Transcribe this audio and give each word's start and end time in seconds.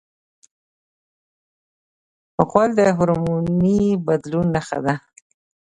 غول 2.47 2.69
د 2.79 2.81
هورموني 2.97 3.81
بدلون 4.07 4.45
نښه 4.55 4.79
ده. 4.85 4.93